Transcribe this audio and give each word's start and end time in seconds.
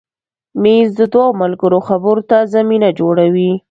مېز 0.61 0.89
د 0.99 1.01
دوو 1.13 1.27
ملګرو 1.41 1.79
خبرو 1.87 2.23
ته 2.29 2.37
زمینه 2.53 2.89
جوړوي. 2.99 3.51